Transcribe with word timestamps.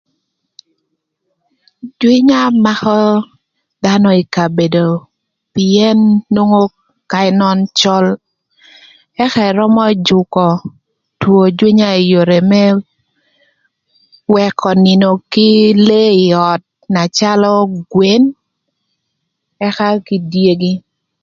Jwïnya 1.99 2.39
makö 2.63 2.99
dhanö 3.83 4.09
ï 4.21 4.29
kabedo 4.35 4.87
pïën 5.53 5.99
nwongo 6.33 6.63
kany 7.11 7.31
nön 7.39 7.59
cöl, 7.79 8.05
ëka 9.23 9.41
ërömö 9.49 9.85
jükö 10.05 10.47
two 11.21 11.43
jwïnya 11.57 11.89
ï 12.01 12.07
yore 12.11 12.39
më 12.51 12.63
wëkö 14.33 14.69
nïnö 14.85 15.09
kï 15.33 15.49
lee 15.87 16.11
ï 16.25 16.27
öt 16.51 16.63
na 16.93 17.03
calö 17.17 17.53
gwen, 17.91 18.23
ëka 19.67 19.87
kï 20.05 20.17
dyegi. 20.31 20.73